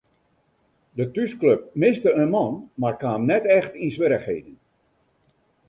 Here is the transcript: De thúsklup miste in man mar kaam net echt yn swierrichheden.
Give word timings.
De 1.01 1.05
thúsklup 1.17 1.61
miste 1.83 2.09
in 2.23 2.29
man 2.33 2.53
mar 2.81 2.95
kaam 3.03 3.21
net 3.29 3.43
echt 3.57 3.73
yn 3.83 3.93
swierrichheden. 3.95 4.55